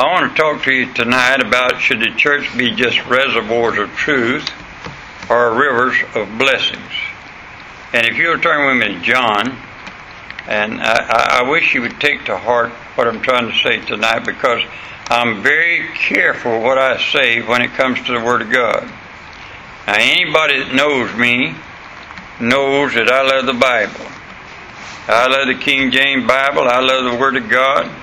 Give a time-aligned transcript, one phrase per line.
[0.00, 3.94] I want to talk to you tonight about should the church be just reservoirs of
[3.96, 4.48] truth
[5.28, 6.90] or rivers of blessings.
[7.92, 9.58] And if you'll turn with me to John,
[10.48, 14.24] and I, I wish you would take to heart what I'm trying to say tonight
[14.24, 14.62] because
[15.08, 18.84] I'm very careful what I say when it comes to the Word of God.
[19.86, 21.54] Now, anybody that knows me
[22.40, 24.06] knows that I love the Bible.
[25.08, 26.62] I love the King James Bible.
[26.62, 27.99] I love the Word of God.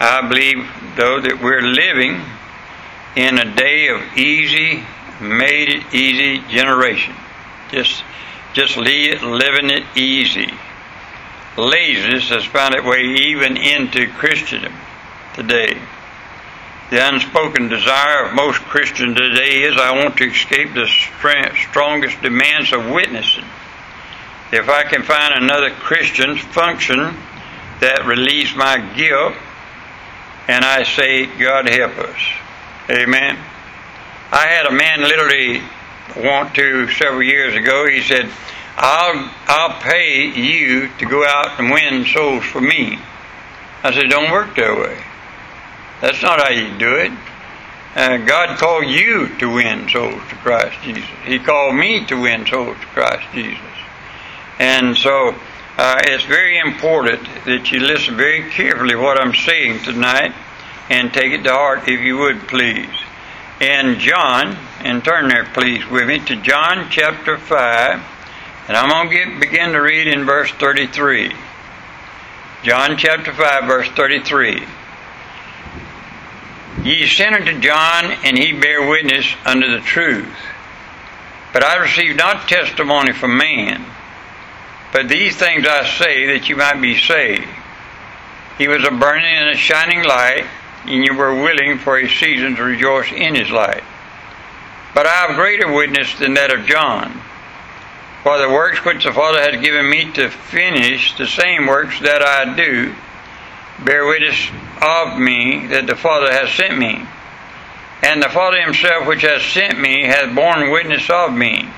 [0.00, 0.64] I believe,
[0.96, 2.22] though, that we're living
[3.16, 4.84] in a day of easy,
[5.20, 7.14] made it easy generation.
[7.70, 8.04] Just,
[8.52, 10.52] just living it easy.
[11.56, 14.72] Laziness has found its way even into Christendom
[15.34, 15.76] today.
[16.90, 22.72] The unspoken desire of most Christians today is I want to escape the strongest demands
[22.72, 23.44] of witnessing.
[24.52, 27.16] If I can find another Christian's function
[27.80, 29.34] that relieves my guilt,
[30.48, 32.20] and I say, God help us.
[32.90, 33.38] Amen.
[34.32, 35.62] I had a man literally
[36.16, 37.86] want to several years ago.
[37.86, 38.30] He said,
[38.76, 42.98] I'll, I'll pay you to go out and win souls for me.
[43.82, 44.98] I said, don't work that way.
[46.00, 47.12] That's not how you do it.
[47.94, 51.04] Uh, God called you to win souls to Christ Jesus.
[51.24, 53.60] He called me to win souls to Christ Jesus.
[54.58, 55.34] And so
[55.76, 60.34] uh, it's very important that you listen very carefully what I'm saying tonight
[60.90, 62.88] and take it to heart if you would please.
[63.60, 68.02] In John, and turn there please with me to John chapter 5,
[68.68, 71.34] and I'm going to begin to read in verse 33.
[72.62, 74.64] John chapter 5, verse 33.
[76.84, 80.32] Ye sent unto John, and he bare witness unto the truth.
[81.52, 83.84] But I received not testimony from man.
[84.92, 87.48] But these things I say that you might be saved.
[88.58, 90.46] He was a burning and a shining light,
[90.88, 93.84] and you were willing for a season to rejoice in his light.
[94.94, 97.20] But I have greater witness than that of John.
[98.22, 102.22] For the works which the Father has given me to finish, the same works that
[102.22, 102.94] I do,
[103.84, 104.48] bear witness
[104.80, 107.06] of me that the Father has sent me.
[108.02, 111.68] And the Father himself which has sent me hath borne witness of me.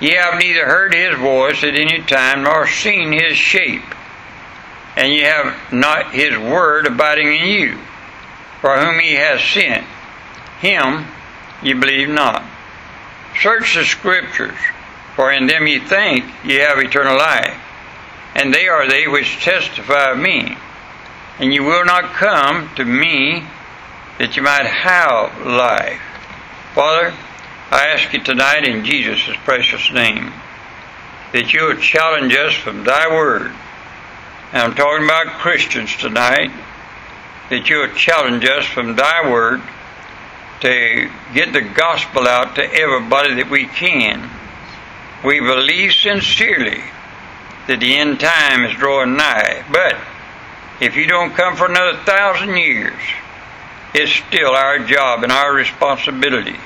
[0.00, 3.94] Ye have neither heard his voice at any time nor seen his shape,
[4.96, 7.78] and ye have not his word abiding in you.
[8.64, 9.84] For whom he has sent,
[10.60, 11.04] him
[11.62, 12.42] ye believe not.
[13.42, 14.56] Search the scriptures,
[15.16, 17.60] for in them ye think ye have eternal life,
[18.34, 20.56] and they are they which testify of me
[21.38, 23.44] and you will not come to me
[24.18, 26.00] that you might have life.
[26.74, 27.12] Father,
[27.70, 30.32] I ask you tonight in Jesus' precious name
[31.32, 33.52] that you would challenge us from thy word.
[34.52, 36.52] And I'm talking about Christians tonight,
[37.50, 39.62] that you would challenge us from thy word
[40.60, 44.30] to get the gospel out to everybody that we can.
[45.24, 46.82] We believe sincerely
[47.66, 49.96] that the end time is drawing nigh, but
[50.80, 53.00] if you don't come for another thousand years,
[53.94, 56.56] it's still our job and our responsibility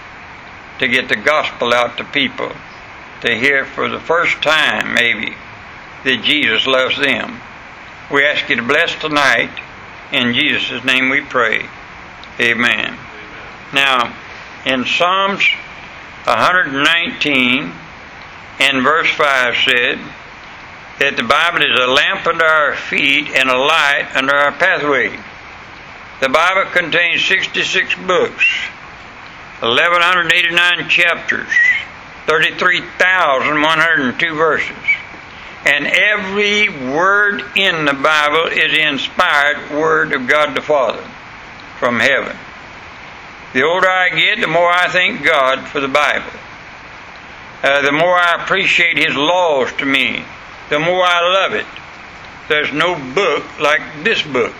[0.78, 2.53] to get the gospel out to people,
[3.21, 5.34] to hear for the first time, maybe,
[6.05, 7.41] that Jesus loves them.
[8.11, 9.50] We ask you to bless tonight.
[10.12, 11.69] In Jesus' name we pray.
[12.41, 12.98] Amen.
[13.72, 14.16] Now,
[14.64, 15.44] in Psalms
[16.24, 17.72] 119
[18.60, 19.98] and verse 5 said,
[20.98, 25.16] that the Bible is a lamp under our feet and a light under our pathway.
[26.20, 28.44] The Bible contains 66 books,
[29.62, 31.46] 1189 chapters,
[32.26, 34.97] 33,102 verses.
[35.69, 41.03] And every word in the Bible is the inspired word of God the Father
[41.79, 42.37] from heaven.
[43.53, 46.31] The older I get, the more I thank God for the Bible.
[47.62, 50.25] Uh, the more I appreciate His laws to me
[50.69, 51.67] the more I love it.
[52.49, 54.55] There's no book like this book.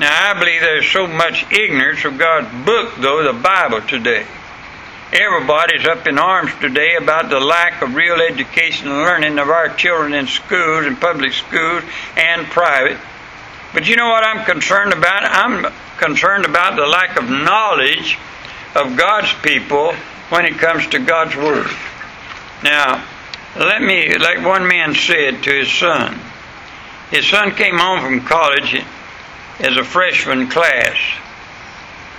[0.00, 4.26] Now, I believe there's so much ignorance of God's book, though, the Bible today.
[5.14, 9.68] Everybody's up in arms today about the lack of real education and learning of our
[9.76, 11.84] children in schools and public schools
[12.16, 12.98] and private.
[13.72, 15.22] But you know what I'm concerned about?
[15.24, 18.18] I'm concerned about the lack of knowledge
[18.74, 19.92] of God's people
[20.30, 21.70] when it comes to God's Word.
[22.64, 23.06] Now,
[23.54, 26.18] let me, like one man said to his son,
[27.12, 28.82] his son came home from college
[29.60, 30.96] as a freshman class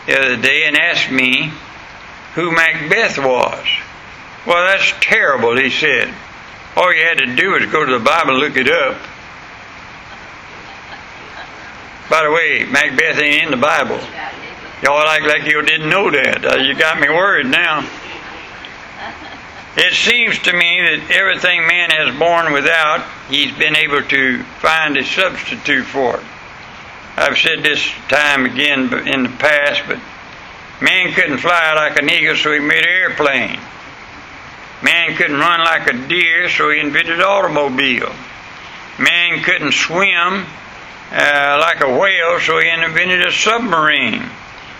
[0.06, 1.52] the other day and asked me
[2.36, 3.66] who Macbeth was.
[4.46, 6.14] Well, that's terrible, he said.
[6.76, 8.98] All you had to do was go to the Bible and look it up.
[12.10, 14.00] By the way, Macbeth ain't in the Bible.
[14.84, 16.46] Y'all act like you didn't know that.
[16.46, 17.90] Uh, you got me worried now.
[19.78, 24.96] It seems to me that everything man has born without, he's been able to find
[24.98, 26.26] a substitute for it.
[27.18, 30.00] I've said this time again in the past, but
[30.81, 33.60] man couldn't fly like an eagle, so he made an airplane.
[34.81, 38.13] Man couldn't run like a deer, so he invented automobile.
[39.00, 40.45] Man couldn't swim
[41.12, 44.30] uh, like a whale, so he invented a submarine.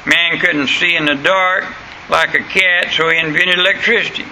[0.06, 1.66] Man couldn't see in the dark
[2.10, 4.26] like a cat, so he invented electricity.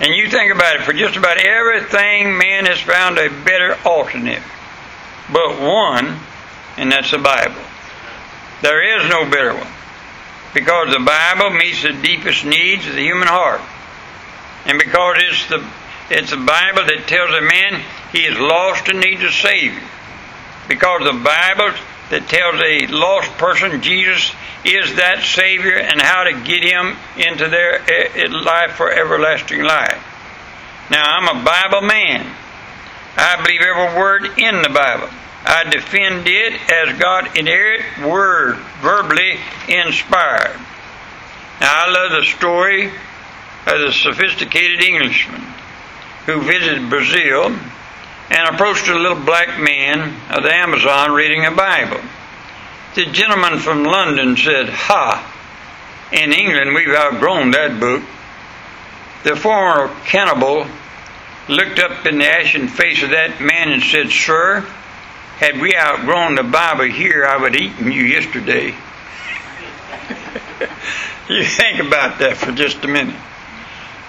[0.00, 4.42] And you think about it, for just about everything, man has found a better alternate.
[5.32, 6.18] But one,
[6.76, 7.62] and that's the Bible.
[8.60, 9.73] There is no better one.
[10.54, 13.60] Because the Bible meets the deepest needs of the human heart.
[14.66, 15.66] And because it's the
[16.10, 19.82] it's the Bible that tells a man he is lost and needs a Savior.
[20.68, 21.74] Because the Bible
[22.10, 24.32] that tells a lost person Jesus
[24.64, 29.62] is that Savior and how to get him into their eh, eh, life for everlasting
[29.62, 30.02] life.
[30.90, 32.30] Now, I'm a Bible man.
[33.16, 35.08] I believe every word in the Bible.
[35.46, 39.38] I defend it as God inerrant word, verbally
[39.68, 40.58] inspired.
[41.60, 45.42] Now, I love the story of the sophisticated Englishman
[46.26, 47.54] who visited Brazil
[48.30, 52.00] and approached a little black man of the Amazon reading a Bible.
[52.94, 55.30] The gentleman from London said, Ha!
[56.12, 58.02] In England, we've outgrown that book.
[59.24, 60.66] The former cannibal
[61.48, 64.66] looked up in the ashen face of that man and said, Sir,
[65.38, 68.68] had we outgrown the Bible here, I would have eaten you yesterday.
[71.28, 73.16] you think about that for just a minute.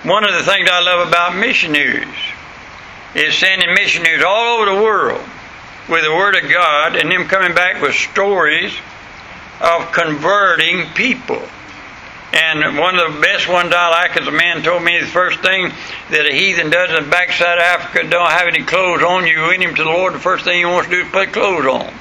[0.03, 2.13] One of the things I love about missionaries
[3.15, 5.27] is sending missionaries all over the world
[5.89, 8.75] with the Word of God and them coming back with stories
[9.61, 11.41] of converting people.
[12.35, 15.39] And one of the best ones I like is a man told me the first
[15.39, 15.71] thing
[16.11, 19.25] that a heathen does in the backside of Africa don't have any clothes on.
[19.25, 21.31] You win him to the Lord, the first thing he wants to do is put
[21.31, 21.93] clothes on.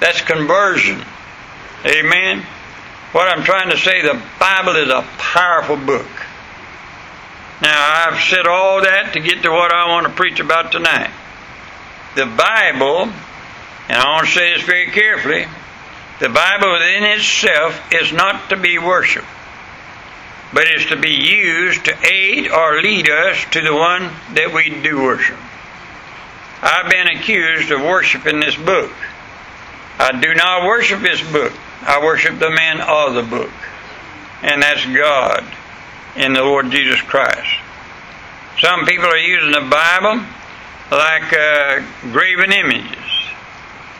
[0.00, 1.02] That's conversion.
[1.86, 2.44] Amen.
[3.12, 6.06] What I'm trying to say, the Bible is a powerful book.
[7.62, 11.10] Now, I've said all that to get to what I want to preach about tonight
[12.14, 13.02] the Bible,
[13.88, 15.46] and I want to say this very carefully,
[16.18, 19.26] the Bible within itself is not to be worshiped,
[20.52, 24.70] but is to be used to aid or lead us to the one that we
[24.82, 25.38] do worship.
[26.62, 28.92] I've been accused of worshiping this book.
[29.98, 31.52] I do not worship this book.
[31.82, 33.52] I worship the man of the book,
[34.42, 35.44] and that's God
[36.16, 37.60] in the Lord Jesus Christ.
[38.60, 40.24] Some people are using the Bible
[40.90, 41.82] like uh,
[42.12, 42.98] graven images.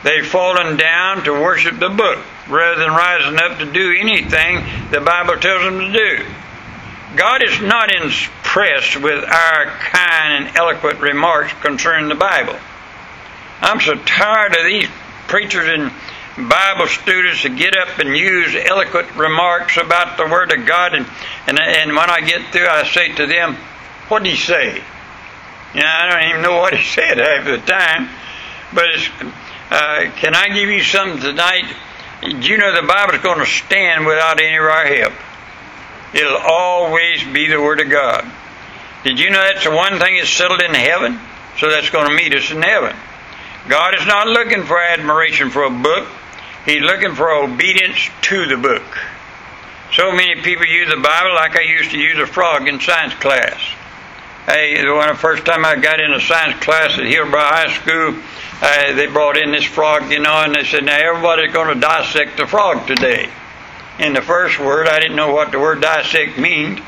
[0.03, 5.01] They've fallen down to worship the book rather than rising up to do anything the
[5.01, 6.27] Bible tells them to do.
[7.17, 12.57] God is not impressed with our kind and eloquent remarks concerning the Bible.
[13.61, 14.89] I'm so tired of these
[15.29, 15.91] preachers and
[16.49, 21.07] Bible students to get up and use eloquent remarks about the Word of God, and,
[21.47, 23.55] and, and when I get through, I say to them,
[24.09, 24.83] What did he say?
[25.75, 28.11] You know, I don't even know what he said half the time.
[28.75, 28.91] But
[29.71, 31.65] uh, can I give you something tonight?
[32.23, 35.13] You know the Bible's going to stand without any of our help?
[36.15, 38.25] It'll always be the Word of God.
[39.05, 41.21] Did you know that's the one thing that's settled in heaven?
[41.59, 42.97] So that's going to meet us in heaven.
[43.69, 46.09] God is not looking for admiration for a book.
[46.65, 48.99] He's looking for obedience to the book.
[49.93, 53.15] So many people use the Bible like I used to use a frog in science
[53.15, 53.61] class.
[54.47, 58.15] Hey, when the first time I got in a science class at Hillsborough High School,
[58.63, 61.81] uh, they brought in this frog, you know, and they said, now everybody's going to
[61.81, 63.29] dissect the frog today.
[63.99, 66.79] In the first word, I didn't know what the word dissect means,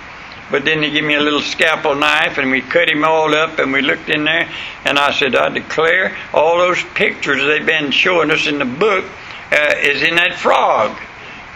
[0.53, 3.59] but then they give me a little scalpel knife and we cut him all up
[3.59, 4.49] and we looked in there
[4.85, 9.05] and I said, I declare all those pictures they've been showing us in the book
[9.51, 10.97] uh, is in that frog.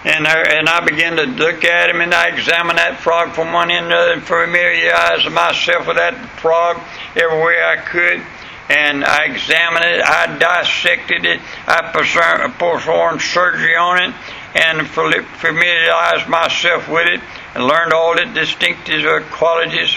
[0.05, 3.53] And I, and I began to look at him and I examined that frog from
[3.53, 6.81] one end to the other and familiarized myself with that frog
[7.15, 8.23] every way I could.
[8.69, 14.15] And I examined it, I dissected it, I performed surgery on it,
[14.55, 17.21] and familiarized myself with it
[17.55, 19.95] and learned all its distinctive qualities.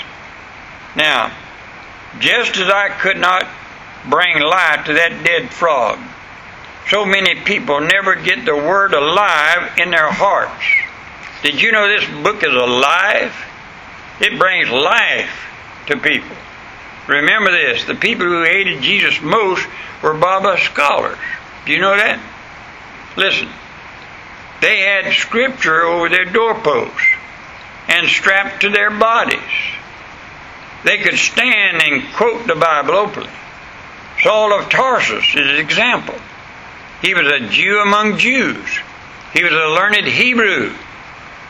[0.96, 1.32] Now,
[2.20, 3.48] just as I could not
[4.10, 6.00] bring life to that dead frog,
[6.90, 10.64] so many people never get the word alive in their hearts.
[11.42, 13.34] Did you know this book is alive?
[14.20, 15.46] It brings life
[15.88, 16.36] to people.
[17.08, 19.66] Remember this the people who hated Jesus most
[20.02, 21.18] were Baba scholars.
[21.66, 22.20] Do you know that?
[23.18, 23.50] Listen,
[24.62, 27.02] they had scripture over their doorposts
[27.88, 29.40] and strapped to their bodies.
[30.84, 33.30] They could stand and quote the Bible openly.
[34.22, 36.16] Saul of Tarsus is an example.
[37.02, 38.80] He was a Jew among Jews.
[39.34, 40.74] He was a learned Hebrew,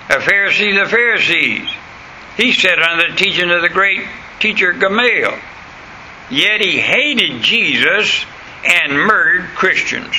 [0.10, 1.70] a Pharisee of the Pharisees.
[2.38, 4.08] He sat under the teaching of the great
[4.40, 5.38] teacher Gamaliel.
[6.30, 8.26] Yet he hated Jesus
[8.66, 10.16] and murdered Christians.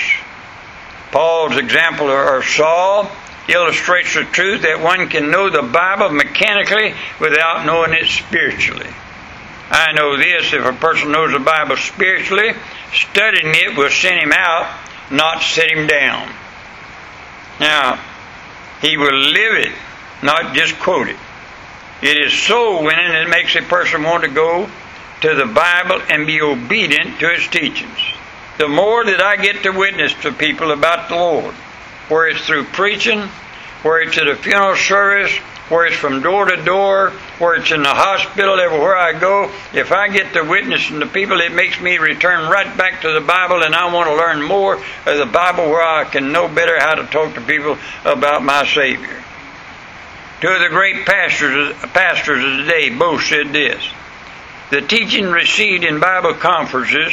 [1.10, 3.10] Paul's example of Saul
[3.48, 8.90] illustrates the truth that one can know the Bible mechanically without knowing it spiritually.
[9.70, 12.52] I know this if a person knows the Bible spiritually,
[12.92, 14.72] studying it will send him out,
[15.10, 16.32] not set him down.
[17.60, 17.98] Now,
[18.82, 19.72] he will live it,
[20.22, 21.16] not just quote it.
[22.02, 24.68] It is soul winning that makes a person want to go
[25.22, 27.98] to the Bible and be obedient to its teachings.
[28.58, 31.54] The more that I get to witness to people about the Lord,
[32.08, 33.20] where it's through preaching,
[33.82, 35.32] where it's at a funeral service,
[35.68, 39.90] where it's from door to door, where it's in the hospital, everywhere I go, if
[39.90, 43.20] I get the witness witnessing the people, it makes me return right back to the
[43.20, 46.78] Bible, and I want to learn more of the Bible where I can know better
[46.78, 49.22] how to talk to people about my Savior.
[50.40, 53.82] Two of the great pastors, pastors of the day both said this.
[54.70, 57.12] The teaching received in Bible conferences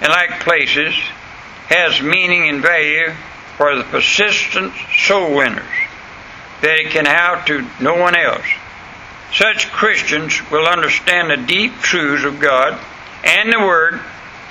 [0.00, 0.94] and like places
[1.68, 3.12] has meaning and value
[3.56, 4.72] for the persistent
[5.06, 5.64] soul winners
[6.62, 8.46] that it can have to no one else.
[9.34, 12.80] Such Christians will understand the deep truths of God
[13.24, 14.00] and the Word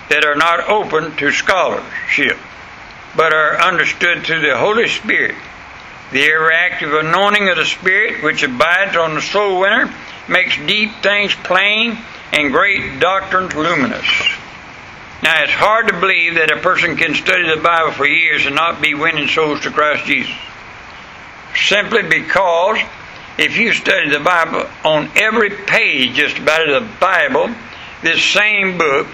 [0.10, 2.38] that are not open to scholarship,
[3.16, 5.36] but are understood through the Holy Spirit.
[6.12, 9.94] The ever active anointing of the Spirit, which abides on the soul winner,
[10.28, 11.98] makes deep things plain
[12.34, 14.06] and great doctrines luminous.
[15.24, 18.56] Now, it's hard to believe that a person can study the Bible for years and
[18.56, 20.36] not be winning souls to Christ Jesus
[21.56, 22.80] simply because
[23.38, 27.54] if you study the Bible on every page, just about of the Bible,
[28.02, 29.08] this same book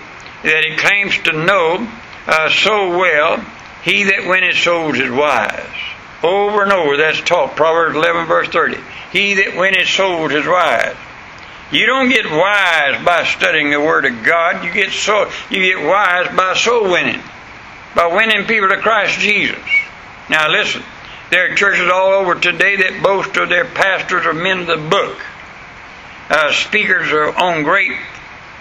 [0.44, 1.88] that it claims to know
[2.28, 3.38] uh, so well,
[3.84, 5.64] he that winneth souls is wise.
[6.24, 7.56] Over and over, that's taught.
[7.56, 8.78] Proverbs 11, verse 30.
[9.12, 10.96] He that winneth souls is wise.
[11.72, 14.64] You don't get wise by studying the Word of God.
[14.64, 17.22] You get so you get wise by soul winning,
[17.94, 19.60] by winning people to Christ Jesus.
[20.30, 20.82] Now listen,
[21.30, 24.78] there are churches all over today that boast of their pastors or men of the
[24.78, 25.20] book.
[26.30, 27.98] Uh, speakers are on great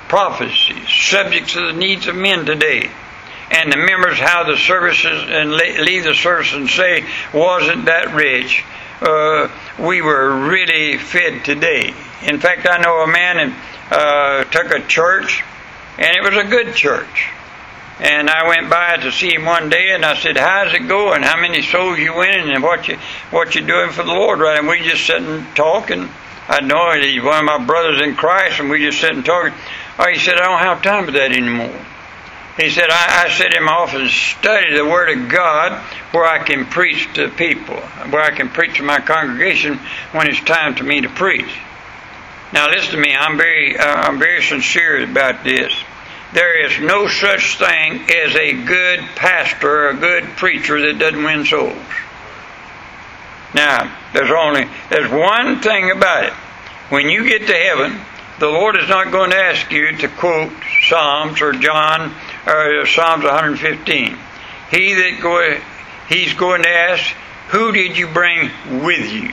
[0.09, 2.91] prophecies, subjects to the needs of men today.
[3.51, 8.65] And the members how the services and leave the service and say, wasn't that rich?
[9.01, 11.95] Uh, we were really fed today.
[12.23, 13.55] In fact, I know a man and
[13.91, 15.45] uh, took a church,
[15.99, 17.31] and it was a good church.
[17.99, 21.23] And I went by to see him one day, and I said, "How's it going?
[21.23, 22.99] How many souls you winning, and what you
[23.31, 24.59] what you doing for the Lord?" Right?
[24.59, 26.11] And we just sit and talk, and
[26.49, 29.53] I know he's one of my brothers in Christ, and we just sit and talk.
[29.99, 31.75] Oh, he said, "I don't have time for that anymore."
[32.59, 35.73] He said, I, I sit in my office and study the Word of God
[36.13, 39.79] where I can preach to people, where I can preach to my congregation
[40.13, 41.55] when it's time for me to preach.
[42.55, 43.15] Now, listen to me.
[43.15, 45.71] I'm very, uh, I'm very sincere about this
[46.33, 51.23] there is no such thing as a good pastor or a good preacher that doesn't
[51.23, 51.77] win souls.
[53.55, 56.33] Now, there's only there's one thing about it.
[56.91, 58.01] When you get to heaven,
[58.39, 60.53] the Lord is not going to ask you to quote
[60.89, 62.15] Psalms or John
[62.47, 64.19] or Psalms 115.
[64.71, 65.59] He that go,
[66.09, 67.15] he's going to ask,
[67.49, 68.51] who did you bring
[68.85, 69.33] with you?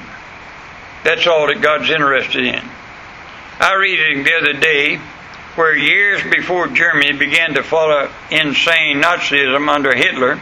[1.03, 2.63] That's all that God's interested in.
[3.59, 5.01] I read it the other day
[5.55, 10.39] where years before Germany began to follow insane Nazism under Hitler,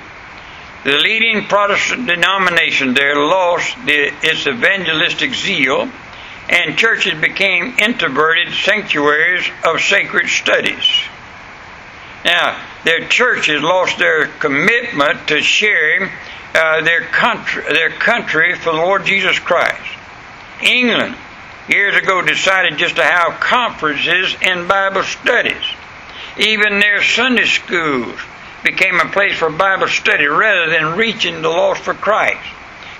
[0.83, 5.89] the leading Protestant denomination there lost the, its evangelistic zeal,
[6.49, 10.89] and churches became introverted sanctuaries of sacred studies.
[12.25, 16.09] Now, their churches lost their commitment to sharing
[16.53, 19.97] uh, their country, their country for the Lord Jesus Christ.
[20.61, 21.15] England
[21.67, 25.63] years ago decided just to have conferences and Bible studies.
[26.37, 28.19] Even their Sunday schools
[28.63, 32.47] became a place for Bible study rather than reaching the lost for Christ.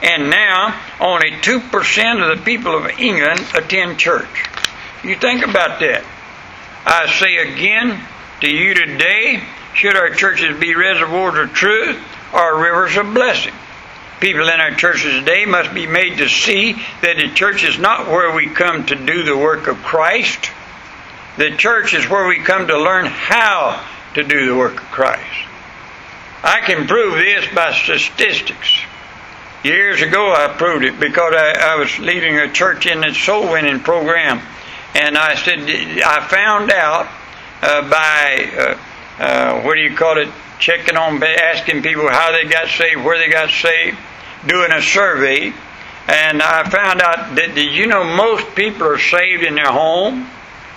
[0.01, 4.45] And now, only 2% of the people of England attend church.
[5.03, 6.03] You think about that.
[6.85, 8.01] I say again
[8.41, 12.01] to you today should our churches be reservoirs of truth
[12.33, 13.53] or rivers of blessing?
[14.21, 18.07] People in our churches today must be made to see that the church is not
[18.07, 20.51] where we come to do the work of Christ.
[21.37, 25.47] The church is where we come to learn how to do the work of Christ.
[26.43, 28.81] I can prove this by statistics.
[29.63, 33.51] Years ago, I proved it because I, I was leading a church in a soul
[33.51, 34.41] winning program,
[34.95, 37.07] and I said I found out
[37.61, 40.29] uh, by uh, uh, what do you call it?
[40.59, 43.97] Checking on, asking people how they got saved, where they got saved,
[44.45, 45.53] doing a survey,
[46.07, 50.27] and I found out that did you know most people are saved in their home,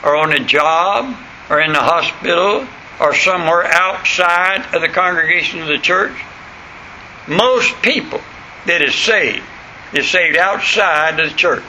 [0.03, 1.17] or on a job,
[1.51, 2.67] or in the hospital,
[3.01, 6.17] or somewhere outside of the congregation of the church.
[7.27, 8.21] Most people
[8.67, 9.43] that is saved
[9.93, 11.65] is saved outside of the church.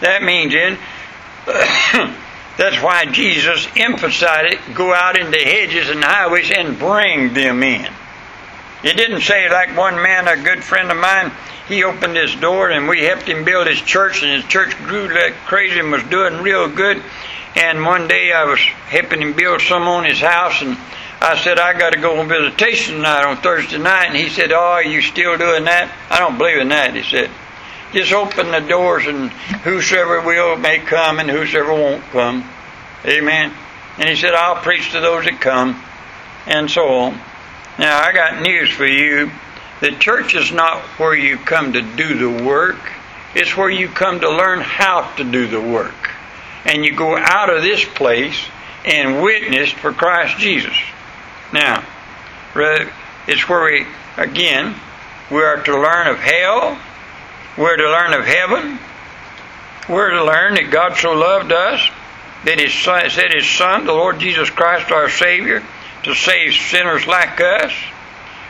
[0.00, 0.78] That means in
[2.58, 7.90] that's why Jesus emphasized it go out into hedges and highways and bring them in.
[8.82, 11.32] He didn't say like one man, a good friend of mine,
[11.68, 15.12] he opened his door and we helped him build his church and his church grew
[15.12, 17.02] like crazy and was doing real good.
[17.56, 20.76] And one day I was helping him build some on his house and
[21.20, 24.08] I said, I got to go on visitation tonight on Thursday night.
[24.08, 25.90] And he said, Oh, are you still doing that?
[26.10, 27.30] I don't believe in that, he said.
[27.92, 32.48] Just open the doors and whosoever will may come and whosoever won't come.
[33.04, 33.52] Amen.
[33.98, 35.82] And he said, I'll preach to those that come
[36.46, 37.20] and so on.
[37.78, 39.30] Now, I got news for you.
[39.80, 42.78] The church is not where you come to do the work,
[43.34, 46.10] it's where you come to learn how to do the work.
[46.64, 48.42] And you go out of this place
[48.86, 50.76] and witness for Christ Jesus.
[51.52, 51.84] Now,
[52.54, 54.74] it's where we, again,
[55.30, 56.78] we are to learn of hell,
[57.58, 58.78] we're to learn of heaven,
[59.88, 61.86] we're to learn that God so loved us
[62.44, 65.62] that He sent His Son, the Lord Jesus Christ, our Savior,
[66.06, 67.72] to save sinners like us.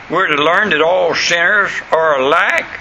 [0.09, 2.79] We're to learn that all sinners are alike,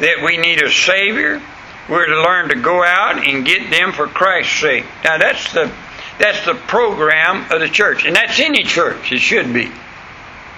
[0.00, 1.40] that we need a Savior.
[1.88, 4.84] We're to learn to go out and get them for Christ's sake.
[5.04, 5.72] Now, that's the
[6.18, 8.04] that's the program of the church.
[8.04, 9.12] And that's any church.
[9.12, 9.70] It should be.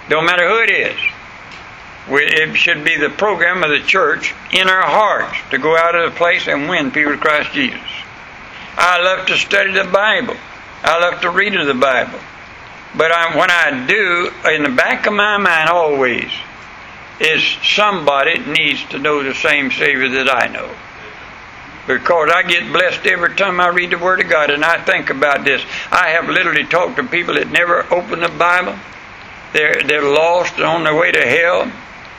[0.08, 0.98] Don't matter who it is.
[2.08, 6.10] It should be the program of the church in our hearts to go out of
[6.10, 7.80] the place and win people to Christ Jesus.
[8.76, 10.36] I love to study the Bible.
[10.82, 12.18] I love to read of the Bible.
[12.96, 16.30] But I, when I do, in the back of my mind always,
[17.20, 20.74] is somebody needs to know the same Savior that I know
[21.86, 25.10] because I get blessed every time I read the Word of God and I think
[25.10, 25.62] about this.
[25.90, 28.78] I have literally talked to people that never open the Bible.
[29.52, 31.70] They're, they're lost on their way to hell.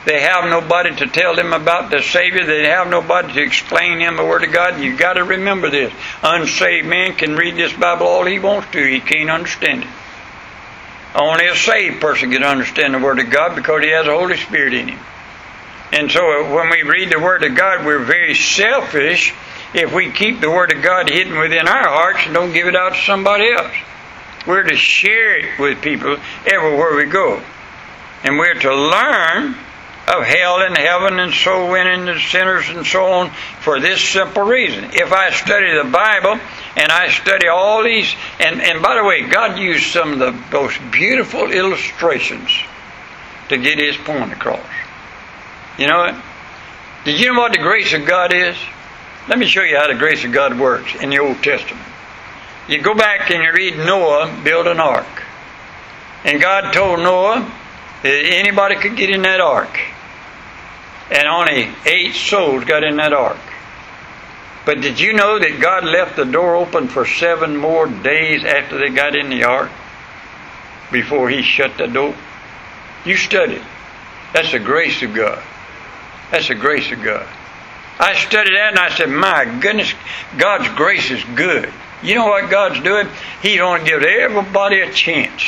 [0.04, 2.44] They have nobody to tell them about the Savior.
[2.44, 4.80] They have nobody to explain them the Word of God.
[4.80, 5.92] You've got to remember this.
[6.22, 8.84] Unsaved man can read this Bible all he wants to.
[8.84, 9.90] He can't understand it.
[11.14, 14.36] Only a saved person can understand the Word of God because he has the Holy
[14.36, 15.00] Spirit in him.
[15.92, 19.34] And so uh, when we read the Word of God, we're very selfish
[19.74, 22.74] if we keep the Word of God hidden within our hearts and don't give it
[22.74, 23.74] out to somebody else.
[24.46, 27.42] We're to share it with people everywhere we go.
[28.24, 29.56] And we're to learn
[30.08, 34.42] of hell and heaven and soul winning the sinners and so on for this simple
[34.42, 34.84] reason.
[34.92, 36.40] If I study the Bible
[36.76, 40.32] and I study all these, and, and by the way, God used some of the
[40.52, 42.50] most beautiful illustrations
[43.48, 44.66] to get his point across.
[45.78, 46.14] You know what?
[47.04, 48.56] Did you know what the grace of God is?
[49.28, 51.86] Let me show you how the grace of God works in the Old Testament.
[52.68, 55.22] You go back and you read Noah build an ark.
[56.24, 57.50] And God told Noah
[58.02, 59.78] that anybody could get in that ark.
[61.10, 63.38] And only eight souls got in that ark.
[64.64, 68.78] But did you know that God left the door open for seven more days after
[68.78, 69.70] they got in the ark?
[70.92, 72.14] Before He shut the door?
[73.04, 73.62] You studied.
[74.32, 75.42] That's the grace of God.
[76.30, 77.26] That's the grace of God.
[77.98, 79.92] I studied that and I said, my goodness,
[80.38, 81.72] God's grace is good.
[82.02, 83.08] You know what God's doing?
[83.42, 85.42] He's going to give everybody a chance.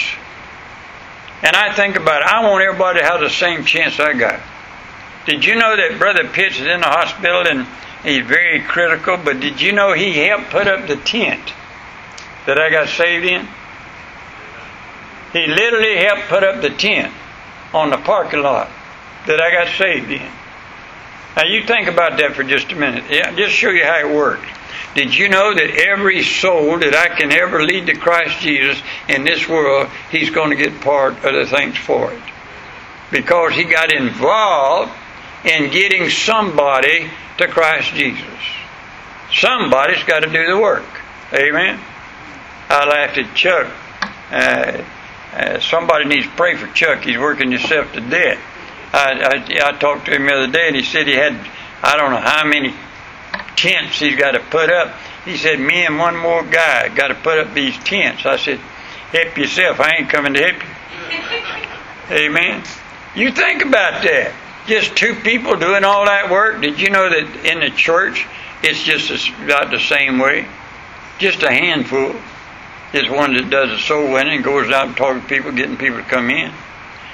[1.42, 2.28] And I think about it.
[2.28, 4.40] I want everybody to have the same chance I got.
[5.26, 7.66] Did you know that Brother Pitts is in the hospital and
[8.02, 9.16] he's very critical?
[9.16, 11.52] But did you know he helped put up the tent
[12.46, 13.48] that I got saved in?
[15.32, 17.12] He literally helped put up the tent
[17.72, 18.70] on the parking lot
[19.26, 20.30] that I got saved in.
[21.36, 23.04] Now you think about that for just a minute.
[23.10, 24.46] Yeah, just show you how it works.
[24.94, 29.24] Did you know that every soul that I can ever lead to Christ Jesus in
[29.24, 32.22] this world, He's going to get part of the thanks for it?
[33.10, 34.92] Because He got involved
[35.44, 38.24] in getting somebody to Christ Jesus.
[39.32, 40.84] Somebody's got to do the work.
[41.32, 41.80] Amen?
[42.68, 43.72] I laughed at Chuck.
[44.30, 44.84] Uh,
[45.34, 47.02] uh, somebody needs to pray for Chuck.
[47.02, 48.38] He's working himself to death.
[48.92, 51.34] I, I, I talked to him the other day, and he said he had
[51.84, 52.74] I don't know how many
[53.56, 54.96] tents he's got to put up.
[55.26, 58.24] He said, Me and one more guy got to put up these tents.
[58.24, 58.58] I said,
[59.12, 59.80] Help yourself.
[59.80, 62.16] I ain't coming to help you.
[62.26, 62.64] Amen.
[63.14, 64.32] You think about that.
[64.66, 66.62] Just two people doing all that work.
[66.62, 68.26] Did you know that in the church
[68.62, 70.46] it's just about the same way?
[71.18, 72.14] Just a handful
[72.94, 75.98] is one that does the soul winning, goes out and talks to people, getting people
[75.98, 76.52] to come in.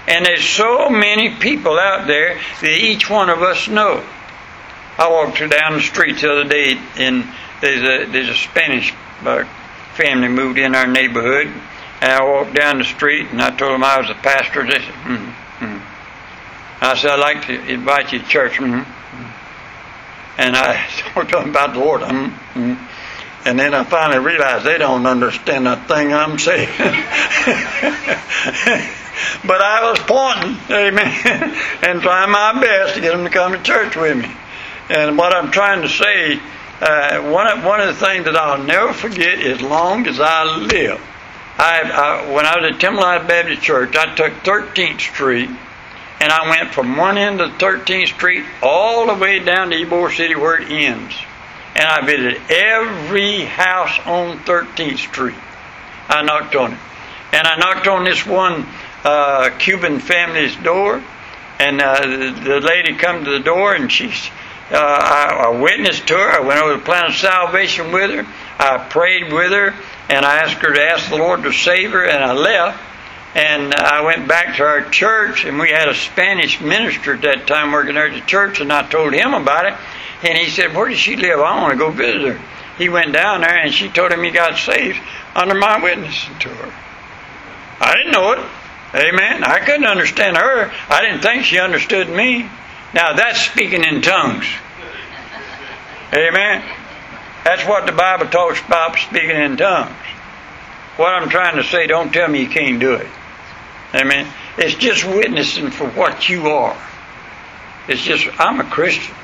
[0.06, 4.04] And there's so many people out there that each one of us know.
[4.98, 7.24] I walked down the street the other day, and
[7.60, 8.92] there's a there's a Spanish
[9.24, 9.44] uh,
[9.94, 11.46] family moved in our neighborhood,
[12.00, 14.64] and I walked down the street, and I told them I was a pastor.
[14.64, 15.49] They said, mm-hmm.
[16.80, 16.84] Mm-hmm.
[16.84, 18.52] I said, I'd like to invite you to church.
[18.52, 18.96] Mm-hmm.
[20.38, 22.00] And I told them about the Lord.
[22.02, 22.86] Mm-hmm.
[23.44, 26.68] And then I finally realized they don't understand a thing I'm saying.
[29.46, 33.62] but I was pointing, amen, and trying my best to get them to come to
[33.62, 34.30] church with me.
[34.90, 36.40] And what I'm trying to say,
[36.80, 40.44] uh, one, of, one of the things that I'll never forget as long as I
[40.44, 41.00] live,
[41.56, 45.50] I, I, when I was at Timberline Baptist Church, I took 13th Street,
[46.20, 50.14] and I went from one end of 13th Street all the way down to Ybor
[50.14, 51.14] City where it ends.
[51.74, 55.36] And I visited every house on 13th Street.
[56.08, 56.78] I knocked on it.
[57.32, 58.66] And I knocked on this one
[59.04, 61.02] uh, Cuban family's door,
[61.58, 64.30] and uh, the, the lady come to the door, and she's
[64.70, 66.30] uh, I, I witnessed to her.
[66.30, 68.26] I went over the plan of salvation with her.
[68.58, 69.74] I prayed with her,
[70.08, 72.89] and I asked her to ask the Lord to save her, and I left.
[73.34, 77.46] And I went back to our church, and we had a Spanish minister at that
[77.46, 79.74] time working there at the church, and I told him about it.
[80.22, 81.38] And he said, Where does she live?
[81.38, 82.40] I want to go visit her.
[82.76, 84.98] He went down there, and she told him he got saved
[85.34, 86.74] under my witnessing to her.
[87.80, 88.38] I didn't know it.
[88.94, 89.44] Amen.
[89.44, 90.72] I couldn't understand her.
[90.88, 92.50] I didn't think she understood me.
[92.92, 94.46] Now that's speaking in tongues.
[96.12, 96.64] Amen.
[97.44, 99.94] That's what the Bible talks about speaking in tongues.
[100.96, 103.06] What I'm trying to say, don't tell me you can't do it.
[103.94, 104.32] Amen.
[104.56, 106.80] It's just witnessing for what you are.
[107.88, 109.14] It's just, I'm a Christian.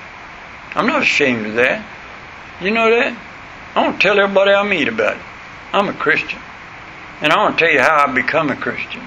[0.74, 1.86] I'm not ashamed of that.
[2.60, 3.16] You know that?
[3.74, 5.22] I want to tell everybody I meet about it.
[5.72, 6.40] I'm a Christian.
[7.20, 9.02] And I want to tell you how I become a Christian.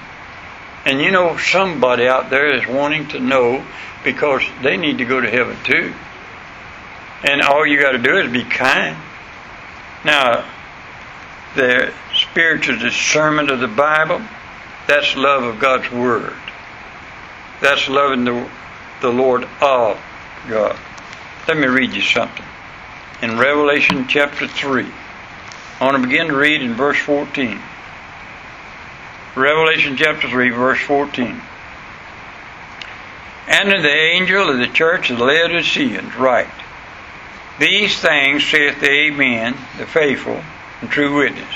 [0.84, 3.64] And you know, somebody out there is wanting to know
[4.02, 5.92] because they need to go to heaven too.
[7.22, 8.96] And all you got to do is be kind.
[10.04, 10.48] Now,
[11.54, 14.22] the spiritual discernment of the Bible,
[14.90, 16.34] that's love of God's Word.
[17.60, 18.50] That's loving the,
[19.00, 20.02] the Lord of
[20.48, 20.76] God.
[21.46, 22.44] Let me read you something.
[23.22, 27.60] In Revelation chapter 3, I want to begin to read in verse 14.
[29.36, 31.40] Revelation chapter 3, verse 14.
[33.46, 36.50] And to the angel of the church of the Laodiceans write,
[37.60, 40.42] These things saith the Amen, the faithful
[40.80, 41.54] and true witness,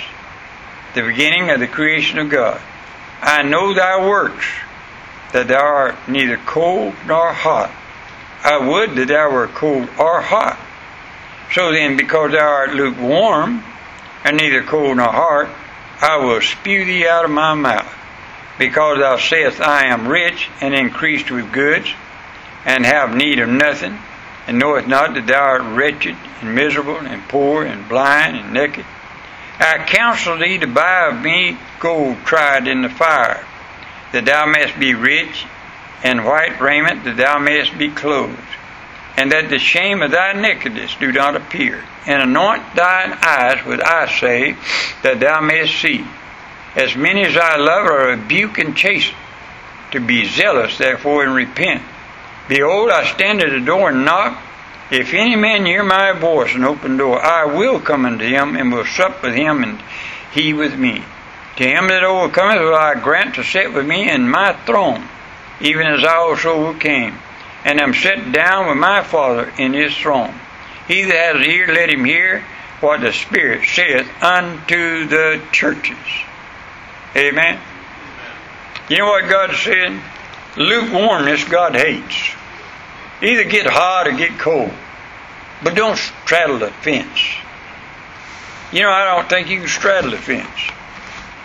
[0.94, 2.60] the beginning of the creation of God.
[3.26, 4.46] I know thy works,
[5.32, 7.70] that thou art neither cold nor hot.
[8.44, 10.58] I would that thou wert cold or hot.
[11.52, 13.64] So then, because thou art lukewarm,
[14.24, 15.48] and neither cold nor hot,
[16.02, 17.90] I will spew thee out of my mouth,
[18.58, 21.88] because thou sayest, I am rich and increased with goods,
[22.66, 23.98] and have need of nothing,
[24.46, 28.84] and knowest not that thou art wretched and miserable and poor and blind and naked.
[29.58, 33.44] I counsel thee to buy of me gold tried in the fire,
[34.12, 35.46] that thou mayest be rich,
[36.02, 38.38] and white raiment, that thou mayest be clothed,
[39.16, 43.80] and that the shame of thy nakedness do not appear and anoint thine eyes with
[43.80, 44.56] eye say,
[45.02, 46.04] that thou mayest see.
[46.76, 49.14] As many as I love are rebuke and chasten.
[49.92, 51.82] To be zealous, therefore, and repent.
[52.48, 54.42] Behold, I stand at the door and knock.
[54.90, 58.70] If any man hear my voice and open door, I will come unto him and
[58.70, 59.82] will sup with him and
[60.32, 61.02] he with me.
[61.56, 65.08] To him that overcometh will I grant to sit with me in my throne,
[65.60, 67.14] even as I also came,
[67.64, 70.34] and am set down with my Father in his throne.
[70.86, 72.44] He that has ear, let him hear
[72.80, 75.96] what the Spirit saith unto the churches.
[77.16, 77.58] Amen.
[78.90, 79.98] You know what God said?
[80.56, 82.34] Lukewarmness God hates.
[83.24, 84.72] Either get hot or get cold.
[85.62, 87.20] But don't straddle the fence.
[88.70, 90.70] You know, I don't think you can straddle the fence.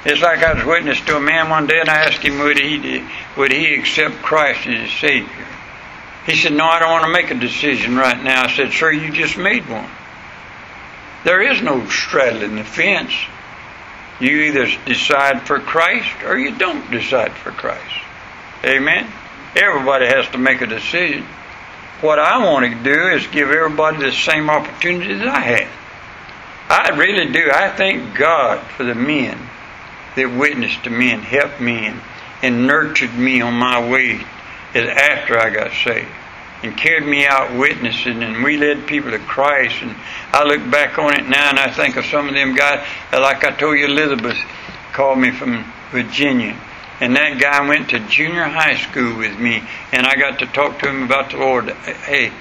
[0.06, 2.58] It's like I was witness to a man one day and I asked him would
[2.58, 3.06] he
[3.38, 5.48] would he accept Christ as his Savior.
[6.26, 8.44] He said, No, I don't want to make a decision right now.
[8.44, 9.90] I said, Sir, you just made one.
[11.24, 13.14] There is no straddling the fence.
[14.20, 17.96] You either decide for Christ or you don't decide for Christ.
[18.66, 19.12] Amen?
[19.56, 21.26] Everybody has to make a decision.
[22.02, 25.68] What I want to do is give everybody the same opportunity that I had.
[26.70, 27.50] I really do.
[27.52, 29.38] I thank God for the men
[30.16, 31.92] that witnessed to me and helped me
[32.42, 34.26] and, nurtured me on my way
[34.74, 36.08] after I got saved
[36.64, 39.94] and carried me out witnessing and we led people to Christ and
[40.32, 43.44] I look back on it now and I think of some of them guys like
[43.44, 44.38] I told you Elizabeth
[44.94, 46.58] called me from Virginia
[47.00, 50.80] and that guy went to junior high school with me and I got to talk
[50.80, 51.70] to him about the Lord.
[51.70, 52.32] Hey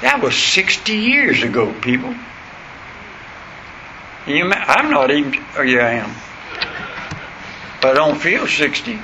[0.00, 2.14] that was 60 years ago people.
[4.26, 6.14] You I'm not even oh yeah I am.
[7.80, 8.98] But I don't feel 60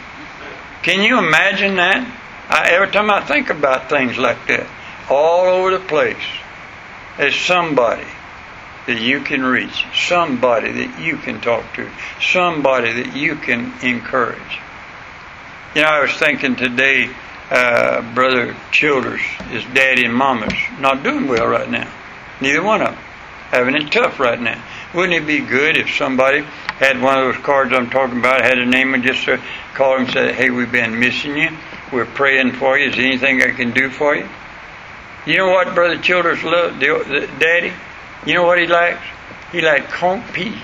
[0.82, 2.06] can you imagine that?
[2.48, 4.66] I, every time I think about things like that,
[5.10, 6.16] all over the place,
[7.16, 8.06] there's somebody
[8.86, 11.90] that you can reach, somebody that you can talk to,
[12.22, 14.60] somebody that you can encourage.
[15.74, 17.10] You know, I was thinking today,
[17.50, 21.90] uh, Brother Childers, his daddy and mama's not doing well right now.
[22.40, 23.04] Neither one of them.
[23.50, 24.62] Having it tough right now.
[24.94, 28.58] Wouldn't it be good if somebody had one of those cards I'm talking about, had
[28.58, 29.36] a name and just uh,
[29.74, 31.50] called him and said, hey, we've been missing you.
[31.92, 32.88] We're praying for you.
[32.88, 34.28] Is there anything I can do for you?
[35.26, 37.72] You know what Brother Childers loved, the, the, Daddy?
[38.24, 39.02] You know what he likes?
[39.52, 40.54] He likes conch peas.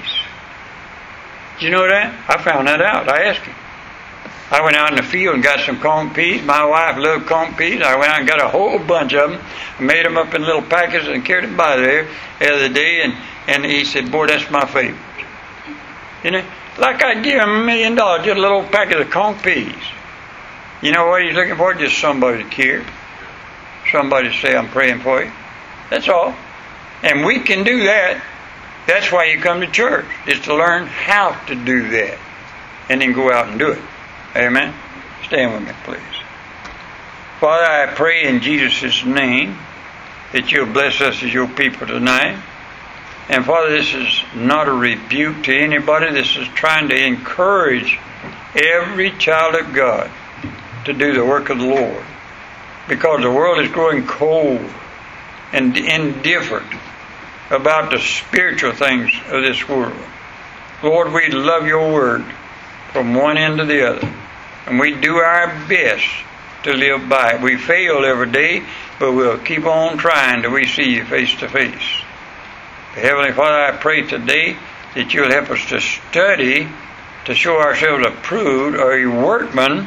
[1.54, 2.14] Did you know that?
[2.28, 3.08] I found that out.
[3.08, 3.54] I asked him.
[4.50, 6.42] I went out in the field and got some conch peas.
[6.42, 7.80] My wife loved conch peas.
[7.82, 9.40] I went out and got a whole bunch of them,
[9.78, 13.02] I made them up in little packets, and carried them by there the other day.
[13.02, 13.14] And,
[13.46, 15.00] and he said, Boy, that's my favorite.
[16.22, 16.44] You know,
[16.78, 19.74] like I'd give him a million dollars, just a little packet of conch peas.
[20.82, 21.72] You know what he's looking for?
[21.74, 22.84] Just somebody to care.
[23.90, 25.32] Somebody to say, I'm praying for you.
[25.88, 26.34] That's all.
[27.02, 28.22] And we can do that.
[28.86, 32.18] That's why you come to church, is to learn how to do that.
[32.90, 33.82] And then go out and do it.
[34.36, 34.74] Amen?
[35.24, 36.00] Stand with me, please.
[37.40, 39.56] Father, I pray in Jesus' name
[40.32, 42.42] that you'll bless us as your people tonight.
[43.28, 46.12] And Father, this is not a rebuke to anybody.
[46.12, 47.98] This is trying to encourage
[48.54, 50.10] every child of God
[50.84, 52.04] to do the work of the Lord.
[52.88, 54.68] Because the world is growing cold
[55.52, 56.66] and indifferent
[57.50, 59.96] about the spiritual things of this world.
[60.82, 62.24] Lord, we love your word
[62.92, 64.14] from one end to the other.
[64.66, 66.06] And we do our best
[66.64, 67.42] to live by it.
[67.42, 68.64] We fail every day,
[68.98, 72.02] but we'll keep on trying till we see you face to face.
[72.92, 74.56] Heavenly Father, I pray today
[74.94, 76.68] that you'll help us to study
[77.24, 79.86] to show ourselves approved, or a workman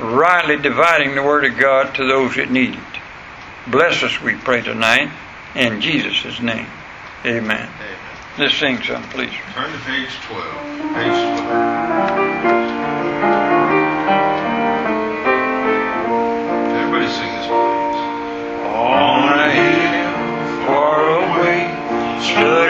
[0.00, 3.70] rightly dividing the Word of God to those that need it.
[3.70, 5.10] Bless us, we pray tonight,
[5.54, 6.66] in Jesus' name.
[7.24, 7.68] Amen.
[7.68, 7.68] Amen.
[8.38, 9.34] Let's sing some, please.
[9.54, 10.94] Turn to page 12.
[10.94, 11.77] Page 12.
[22.20, 22.67] Sure.